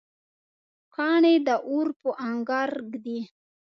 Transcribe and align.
کاڼی 0.95 1.35
د 1.47 1.49
اور 1.69 1.87
په 2.01 2.09
انګار 2.29 2.69
ږدي. 2.91 3.19